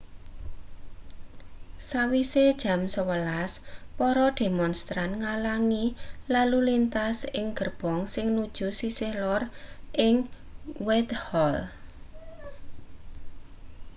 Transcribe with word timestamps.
sawise 1.89 2.45
jam 2.61 2.79
11.00 2.95 3.61
para 4.01 4.25
demonstran 4.39 5.09
ngalangi 5.21 5.85
lalu 6.33 6.59
lintas 6.69 7.17
ing 7.39 7.47
gerbong 7.57 7.99
sing 8.13 8.27
nuju 8.35 8.67
sisih 8.79 9.11
lor 9.23 9.41
ing 10.07 10.15
whitehall 10.85 11.57